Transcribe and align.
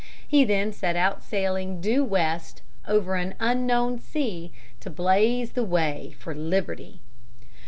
He 0.27 0.43
then 0.45 0.73
set 0.73 0.95
out 0.95 1.21
sailing 1.21 1.79
due 1.79 2.03
west 2.03 2.63
over 2.87 3.13
an 3.13 3.35
unknown 3.39 3.99
sea 3.99 4.51
to 4.79 4.89
blaze 4.89 5.51
the 5.51 5.63
way 5.63 6.15
for 6.17 6.33
liberty. 6.33 7.01